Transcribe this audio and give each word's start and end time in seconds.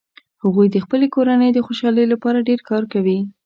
هغوي 0.43 0.67
د 0.71 0.77
خپلې 0.85 1.07
کورنۍ 1.15 1.49
د 1.53 1.59
خوشحالۍ 1.65 2.05
لپاره 2.13 2.45
ډیر 2.49 2.59
کار 2.69 2.83
کوي 2.93 3.19